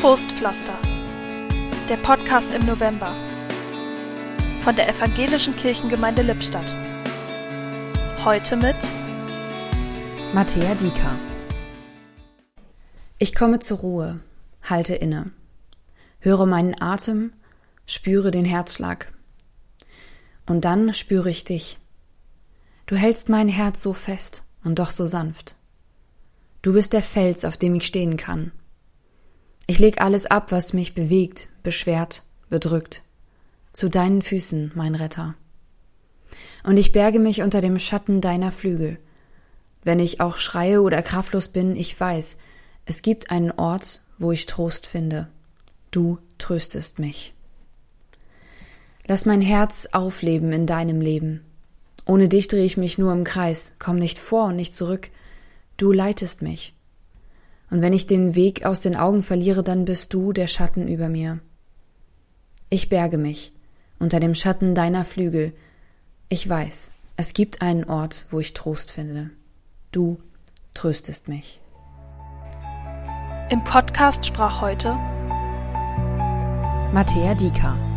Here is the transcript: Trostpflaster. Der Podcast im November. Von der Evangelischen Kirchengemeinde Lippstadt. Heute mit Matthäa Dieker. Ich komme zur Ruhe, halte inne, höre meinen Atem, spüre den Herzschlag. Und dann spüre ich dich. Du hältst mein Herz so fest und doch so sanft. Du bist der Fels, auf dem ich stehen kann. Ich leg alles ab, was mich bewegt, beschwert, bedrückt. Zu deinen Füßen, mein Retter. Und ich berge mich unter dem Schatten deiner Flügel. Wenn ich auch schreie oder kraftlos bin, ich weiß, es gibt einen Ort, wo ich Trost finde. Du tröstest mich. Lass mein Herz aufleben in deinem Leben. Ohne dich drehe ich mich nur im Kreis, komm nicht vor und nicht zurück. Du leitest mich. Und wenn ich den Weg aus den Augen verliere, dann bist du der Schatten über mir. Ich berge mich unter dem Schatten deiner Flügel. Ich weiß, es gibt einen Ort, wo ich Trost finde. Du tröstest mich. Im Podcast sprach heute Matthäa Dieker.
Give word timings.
Trostpflaster. 0.00 0.78
Der 1.90 1.98
Podcast 1.98 2.54
im 2.54 2.64
November. 2.64 3.14
Von 4.62 4.74
der 4.74 4.88
Evangelischen 4.88 5.54
Kirchengemeinde 5.56 6.22
Lippstadt. 6.22 6.74
Heute 8.24 8.56
mit 8.56 8.76
Matthäa 10.32 10.74
Dieker. 10.76 11.18
Ich 13.18 13.34
komme 13.34 13.58
zur 13.58 13.80
Ruhe, 13.80 14.20
halte 14.62 14.94
inne, 14.94 15.32
höre 16.20 16.46
meinen 16.46 16.80
Atem, 16.80 17.34
spüre 17.84 18.30
den 18.30 18.46
Herzschlag. 18.46 19.12
Und 20.46 20.64
dann 20.64 20.94
spüre 20.94 21.28
ich 21.28 21.44
dich. 21.44 21.78
Du 22.86 22.96
hältst 22.96 23.28
mein 23.28 23.50
Herz 23.50 23.82
so 23.82 23.92
fest 23.92 24.44
und 24.64 24.78
doch 24.78 24.92
so 24.92 25.04
sanft. 25.04 25.56
Du 26.62 26.72
bist 26.72 26.94
der 26.94 27.02
Fels, 27.02 27.44
auf 27.44 27.58
dem 27.58 27.74
ich 27.74 27.86
stehen 27.86 28.16
kann. 28.16 28.52
Ich 29.70 29.78
leg 29.78 30.00
alles 30.00 30.26
ab, 30.26 30.50
was 30.50 30.72
mich 30.72 30.94
bewegt, 30.96 31.48
beschwert, 31.62 32.24
bedrückt. 32.48 33.02
Zu 33.72 33.88
deinen 33.88 34.20
Füßen, 34.20 34.72
mein 34.74 34.96
Retter. 34.96 35.36
Und 36.64 36.76
ich 36.76 36.90
berge 36.90 37.20
mich 37.20 37.42
unter 37.42 37.60
dem 37.60 37.78
Schatten 37.78 38.20
deiner 38.20 38.50
Flügel. 38.50 38.98
Wenn 39.84 40.00
ich 40.00 40.20
auch 40.20 40.38
schreie 40.38 40.82
oder 40.82 41.02
kraftlos 41.02 41.46
bin, 41.46 41.76
ich 41.76 42.00
weiß, 42.00 42.36
es 42.84 43.02
gibt 43.02 43.30
einen 43.30 43.52
Ort, 43.52 44.00
wo 44.18 44.32
ich 44.32 44.46
Trost 44.46 44.88
finde. 44.88 45.28
Du 45.92 46.18
tröstest 46.38 46.98
mich. 46.98 47.32
Lass 49.06 49.24
mein 49.24 49.40
Herz 49.40 49.86
aufleben 49.92 50.52
in 50.52 50.66
deinem 50.66 51.00
Leben. 51.00 51.44
Ohne 52.06 52.28
dich 52.28 52.48
drehe 52.48 52.64
ich 52.64 52.76
mich 52.76 52.98
nur 52.98 53.12
im 53.12 53.22
Kreis, 53.22 53.74
komm 53.78 53.94
nicht 53.94 54.18
vor 54.18 54.46
und 54.46 54.56
nicht 54.56 54.74
zurück. 54.74 55.10
Du 55.76 55.92
leitest 55.92 56.42
mich. 56.42 56.74
Und 57.70 57.82
wenn 57.82 57.92
ich 57.92 58.06
den 58.06 58.34
Weg 58.34 58.66
aus 58.66 58.80
den 58.80 58.96
Augen 58.96 59.22
verliere, 59.22 59.62
dann 59.62 59.84
bist 59.84 60.12
du 60.12 60.32
der 60.32 60.48
Schatten 60.48 60.88
über 60.88 61.08
mir. 61.08 61.40
Ich 62.68 62.88
berge 62.88 63.18
mich 63.18 63.52
unter 63.98 64.18
dem 64.18 64.34
Schatten 64.34 64.74
deiner 64.74 65.04
Flügel. 65.04 65.52
Ich 66.28 66.48
weiß, 66.48 66.92
es 67.16 67.32
gibt 67.32 67.62
einen 67.62 67.84
Ort, 67.84 68.26
wo 68.30 68.40
ich 68.40 68.54
Trost 68.54 68.90
finde. 68.90 69.30
Du 69.92 70.18
tröstest 70.74 71.28
mich. 71.28 71.60
Im 73.50 73.62
Podcast 73.64 74.24
sprach 74.24 74.60
heute 74.60 74.94
Matthäa 76.92 77.34
Dieker. 77.34 77.89